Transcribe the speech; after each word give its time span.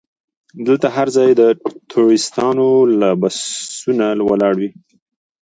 دلته 0.67 0.87
هر 0.95 1.07
ځای 1.15 1.29
د 1.35 1.43
ټوریستانو 1.91 2.67
بسونه 3.21 4.05
ولاړ 4.29 4.53
وي. 4.61 4.69